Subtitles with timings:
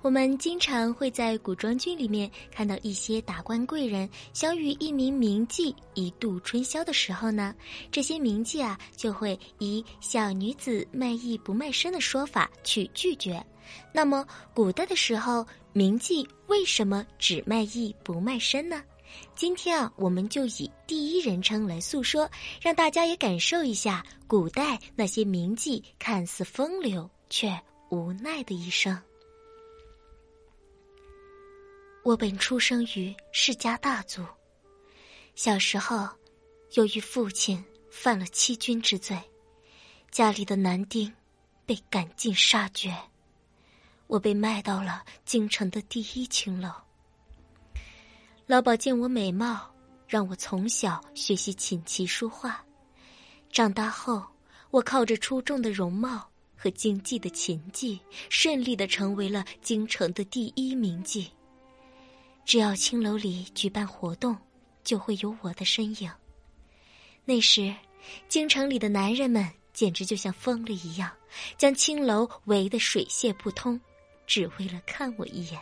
[0.00, 7.54] 我们经常会在古装剧里面看到一些达官贵人想与一名名妓一度春宵的时候呢，
[7.90, 13.44] 这些名妓啊就会以“小女子卖艺不卖身”的说法去拒绝。
[13.92, 18.82] 那么，古代的时候，名妓为什么只卖艺不卖身呢？
[19.34, 22.30] 今天啊，我们就以第一人称来诉说，
[22.62, 27.58] 让大家也感受一下古代那些名妓看似风流却
[27.90, 28.96] 无奈的一生。
[32.08, 34.24] 我本出生于世家大族，
[35.34, 36.08] 小时候，
[36.72, 39.14] 由于父亲犯了欺君之罪，
[40.10, 41.12] 家里的男丁
[41.66, 42.96] 被赶尽杀绝，
[44.06, 46.70] 我被卖到了京城的第一青楼。
[48.46, 49.70] 老鸨见我美貌，
[50.06, 52.64] 让我从小学习琴棋书画，
[53.52, 54.24] 长大后，
[54.70, 61.26] 我靠着出众的容貌和精济的琴技，顺利的成为了京城的第一名妓。
[62.48, 64.34] 只要青楼里举办活动，
[64.82, 66.10] 就会有我的身影。
[67.26, 67.74] 那时，
[68.26, 71.12] 京城里的男人们简直就像疯了一样，
[71.58, 73.78] 将青楼围得水泄不通，
[74.26, 75.60] 只为了看我一眼。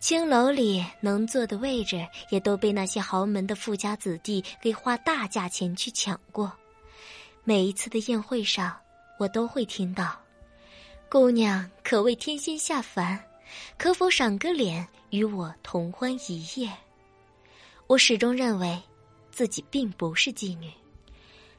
[0.00, 6.52] 青楼里能坐的位置，也都被那些豪门的富家子弟给花大价钱去抢过。
[7.42, 8.78] 每一次的宴会上，
[9.18, 10.14] 我都会听到
[11.08, 13.18] ：“姑娘可谓天仙下凡，
[13.78, 16.68] 可否赏个脸？”与我同欢一夜。
[17.86, 18.82] 我始终认为，
[19.30, 20.68] 自己并不是妓女，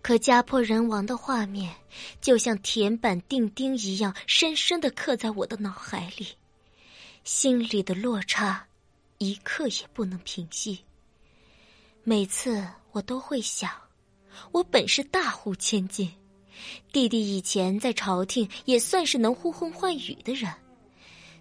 [0.00, 1.74] 可家破人亡的画面，
[2.18, 6.28] 就像铁板钉钉一样，深深的刻在我的脑海里，
[7.24, 8.66] 心里的落差，
[9.18, 10.82] 一刻也不能平息。
[12.04, 13.70] 每次我都会想，
[14.50, 16.10] 我本是大户千金，
[16.90, 20.50] 弟弟以前在朝廷也算是能呼风唤雨的人。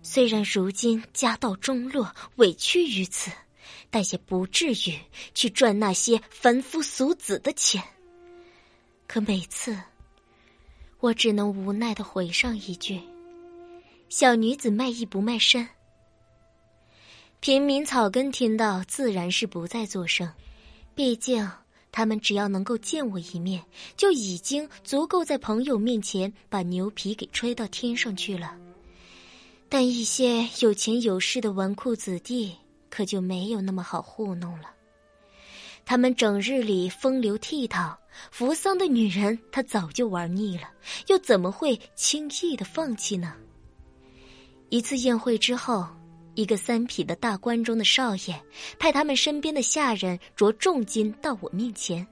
[0.04, 3.32] 虽然如今家道中落，委屈于此，
[3.90, 5.00] 但也不至于
[5.34, 7.84] 去赚那些凡夫俗子的钱。
[9.08, 9.78] 可每次，
[11.00, 13.00] 我只能无奈的回上一句
[14.10, 15.68] ：“小女子卖艺不卖身。”
[17.40, 20.32] 平民草根听到自然是不再作声，
[20.96, 21.50] 毕竟
[21.92, 23.64] 他们只要能够见我一面，
[23.98, 28.56] 就已经足够在朋友面前把牛皮给吹到天上去了。
[29.74, 32.54] 但一些有钱有势的纨绔子弟
[32.90, 34.66] 可就没有那么好糊弄了。
[35.86, 37.96] 他们整日里风流倜傥，
[38.32, 40.70] 扶桑的女人他早就玩腻了，
[41.08, 43.34] 又怎么会轻易的放弃呢？
[44.68, 45.88] 一次宴会之后，
[46.36, 48.44] 一个三品的大官中的少爷
[48.78, 52.06] 派他们身边的下人着重金到我面前，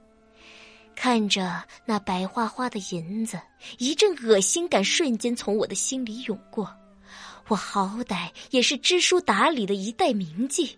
[0.96, 3.38] 看着那白花花的银子，
[3.80, 6.74] 一阵恶心感瞬间从我的心里涌过。
[7.50, 10.72] 我好歹也是知书达理的一代名妓，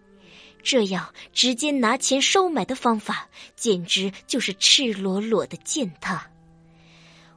[0.63, 6.25] 这样直接拿钱收买的方法，简直就是赤裸裸的践踏。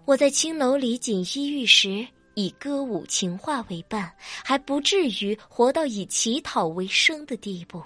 [0.05, 7.83] 我在青楼里锦衣玉食，以歌舞情话为伴，还不至于活到以乞讨为生的地步。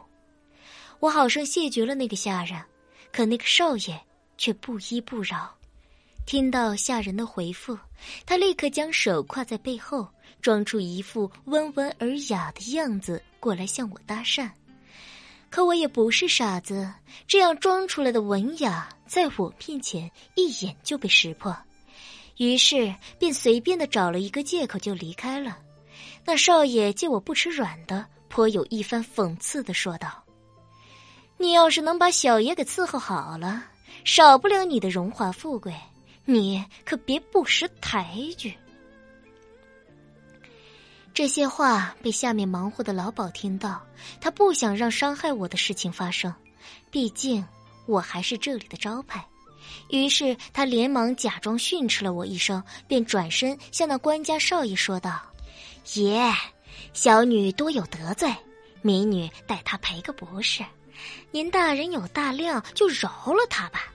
[1.00, 2.60] 我好生谢绝了那个下人，
[3.10, 3.98] 可那个少爷
[4.37, 5.57] 却不依不饶。
[6.28, 7.78] 听到下人的回复，
[8.26, 10.06] 他立刻将手挎在背后。
[10.42, 14.48] 装出一副温文尔雅的样子过来向我搭讪，
[15.48, 16.92] 可我也不是傻子，
[17.26, 21.56] 这样装出来的文雅在我面前一眼就被识破，
[22.36, 25.56] 于是便随便的找了一个借口就离开了。
[26.26, 30.22] 那少爷见我不吃软的，颇有一番讽刺的说道
[31.38, 33.64] ：“你要是能把小爷给伺候好了，
[34.04, 35.74] 少不了你的荣华富贵，
[36.30, 38.54] 你可别不识抬举。”
[41.14, 43.82] 这些话被下面忙活的老鸨听到，
[44.20, 46.32] 他不想让伤害我的事情发生，
[46.90, 47.42] 毕竟
[47.86, 49.26] 我还是这里的招牌。
[49.88, 55.20] 于是他连忙假装训斥了我一声，便转身向那官家少爷说道
[55.96, 56.31] ：“爷，
[56.92, 58.31] 小女多有得罪，
[58.82, 60.62] 民女代他赔个不是。
[61.31, 63.92] 您大人有大量，就饶了他吧。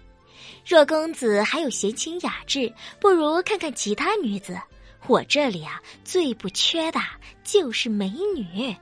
[0.65, 4.59] 若公子还有闲情雅致，不如看看其他女子。”
[5.05, 6.97] 我这里啊，最不缺的
[7.43, 8.73] 就是美女。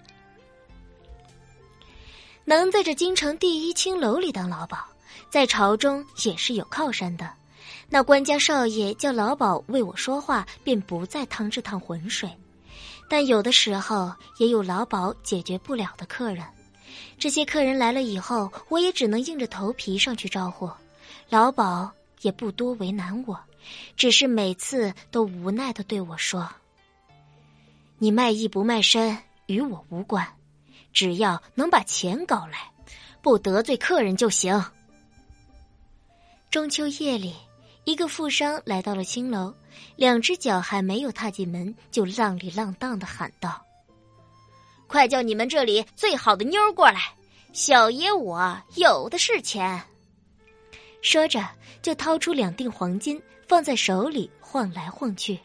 [2.45, 4.77] 能在这京城第一青楼里当老鸨，
[5.31, 7.27] 在朝中也是有靠山的。
[7.89, 12.29] 那官家少爷叫老鸨为我说话，便不再趟这趟浑水。
[13.09, 16.45] 但有的时候也有老鸨解决不了的客人，
[17.17, 20.69] 这些客人来了以后，我也只能硬着头皮上去招呼。
[21.31, 21.91] 老鸨
[22.21, 23.39] 也不多为难我。
[23.95, 26.49] 只是每次都无奈的对我说
[27.99, 30.27] ：“你卖艺不卖身与我无关，
[30.91, 32.71] 只要能把钱搞来，
[33.21, 34.65] 不得罪客人就行。
[36.49, 37.35] 中秋夜里，
[37.83, 39.53] 一个富商来到了青楼，
[39.95, 43.63] 两只脚还没有踏进门，就浪里浪荡的喊道
[44.87, 47.13] ：“快叫你们这里最好的妞过来，
[47.53, 49.81] 小爷我有的是钱。”
[51.01, 51.43] 说着，
[51.81, 55.39] 就掏出两锭黄金放在手里晃来晃去。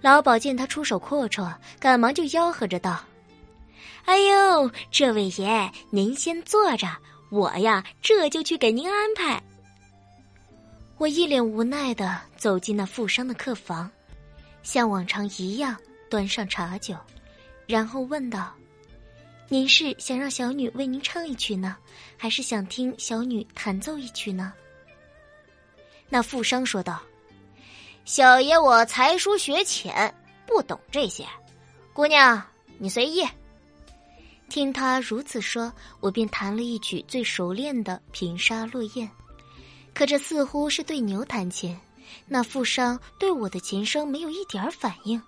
[0.00, 3.00] 老鸨见他出手阔绰，赶忙就吆喝着道
[4.04, 6.88] ：“哎呦，这位爷，您先坐着，
[7.30, 9.40] 我呀这就去给您安排。”
[10.98, 13.88] 我一脸无奈的走进那富商的客房，
[14.64, 15.76] 像往常一样
[16.10, 16.96] 端上茶酒，
[17.66, 18.52] 然后问道
[19.48, 21.76] ：“您是想让小女为您唱一曲呢，
[22.16, 24.52] 还是想听小女弹奏一曲呢？”
[26.12, 27.00] 那富商说道。
[28.04, 30.14] 小爷我才疏学浅，
[30.46, 31.26] 不懂这些。
[31.94, 32.42] 姑娘，
[32.76, 33.26] 你随意。
[34.50, 39.08] 听他如此说，我便弹了一曲最熟练的《平沙落雁》。
[39.94, 41.74] 可这似乎是对牛弹琴，
[42.26, 45.18] 那富商对我的琴声没有一点反应。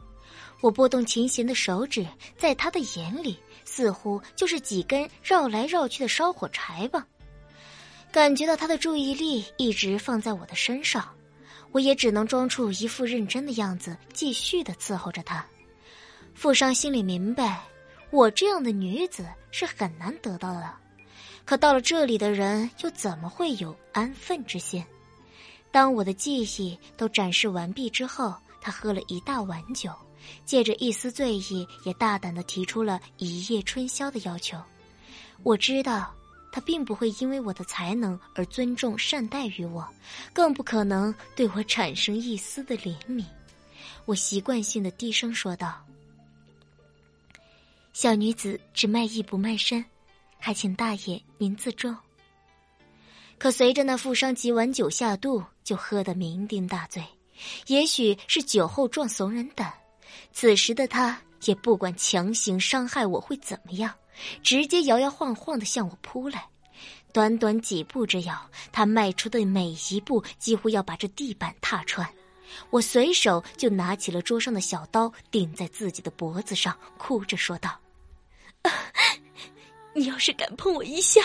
[0.60, 7.06] 我拨动琴弦的手指，在他的眼里，似乎就是几根绕来绕去的烧火柴吧。
[8.14, 11.05] 感觉到他的注意力一直放在我的身上。
[11.72, 15.44] 我也只能装出一副认真的样子，继续的伺候着他。
[16.32, 17.64] 富商心里明白，
[18.12, 20.72] 我这样的女子是很难得到的，
[21.44, 24.84] 可到了这里的人又怎么会有安分之心？
[25.72, 29.90] 当我的记忆都展示完毕之后，他喝了一大碗酒，
[30.44, 34.56] 借着一丝醉意，也大胆的提出了一夜春宵的要求。
[35.43, 36.14] 我知道。
[36.54, 39.84] 他并不会因为我的才能而尊重善待于我，
[40.32, 43.24] 更不可能对我产生一丝的怜悯。
[44.04, 45.84] 我习惯性的低声说道
[47.92, 49.84] ：“小女子只卖艺不卖身，
[50.38, 51.92] 还请大爷您自重。”
[53.36, 57.04] 可随着那富商几碗酒下肚，就喝得酩酊大醉。
[57.66, 59.74] 也许是酒后壮怂人胆，
[60.32, 63.92] 此时的他也不管强行伤害我会怎么样。
[64.43, 66.46] 直接摇摇晃晃的向我扑来，
[67.12, 72.08] 短短几步之遥，他迈出的每一步几乎要把这地板踏穿。
[72.70, 77.76] 我随手就拿起了桌上的小刀，顶在自己的脖子上，哭着说道
[79.93, 81.20] ：“你要是敢碰我一下，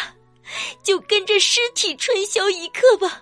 [0.82, 3.22] 就跟着尸体春宵一刻吧。”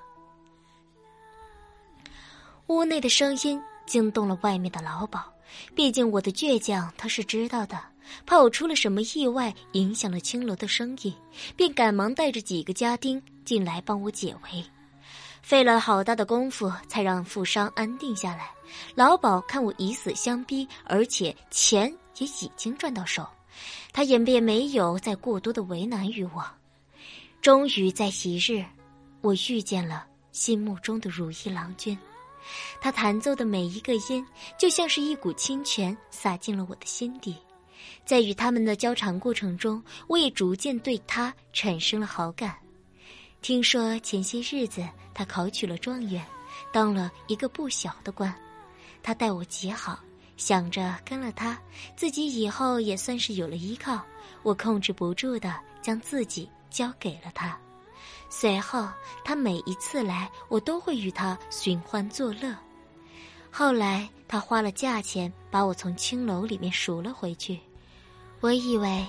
[2.67, 5.21] 屋内的声音惊动了外面的老鸨，
[5.75, 7.79] 毕竟我的倔强他是知道的。
[8.25, 11.13] 怕我出了什么意外，影响了青楼的生意，
[11.57, 14.63] 便赶忙带着几个家丁进来帮我解围，
[15.41, 18.49] 费了好大的功夫才让富商安定下来。
[18.95, 23.27] 老鸨看我以死相逼，而且钱也已经赚到手，
[23.91, 26.45] 他也便没有再过多的为难于我。
[27.41, 28.63] 终于在一日，
[29.19, 31.97] 我遇见了心目中的如意郎君，
[32.79, 34.25] 他弹奏的每一个音，
[34.57, 37.35] 就像是一股清泉洒进了我的心底。
[38.05, 42.55] 在与他们的交谈过程中，我也逐渐对他产生了好感。
[43.41, 46.25] 听说前些日子他考取了状元，
[46.71, 48.33] 当了一个不小的官。
[49.03, 49.99] 他待我极好，
[50.37, 51.57] 想着跟了他，
[51.95, 54.03] 自己以后也算是有了依靠。
[54.43, 57.57] 我控制不住的将自己交给了他。
[58.29, 58.87] 随后
[59.23, 62.55] 他每一次来，我都会与他寻欢作乐。
[63.49, 67.59] 后来他花了价钱把我从青楼里面赎了回去。
[68.39, 69.05] 我以为，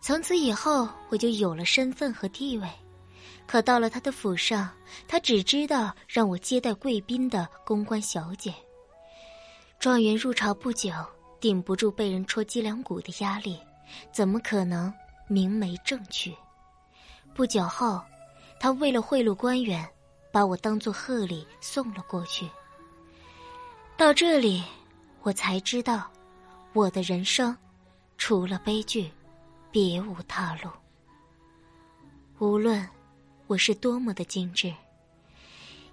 [0.00, 2.68] 从此以后我就有了身份和地位，
[3.46, 4.68] 可到了他的府上，
[5.06, 8.52] 他只知道让我接待贵宾的公关小姐。
[9.78, 10.92] 状元入朝不久，
[11.40, 13.58] 顶不住被人戳脊梁骨的压力，
[14.12, 14.92] 怎么可能
[15.28, 16.34] 明媒正娶？
[17.32, 18.02] 不久后，
[18.60, 19.88] 他为了贿赂官员，
[20.32, 22.48] 把我当做贺礼送了过去。
[23.96, 24.62] 到这里，
[25.22, 26.10] 我才知道，
[26.72, 27.56] 我的人生。
[28.16, 29.10] 除了悲剧，
[29.70, 30.68] 别无他路。
[32.40, 32.84] 无论
[33.46, 34.74] 我是多么的精致，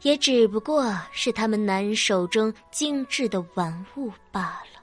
[0.02, 4.42] 也只不过是他们男人手中精致的玩物罢
[4.74, 4.75] 了。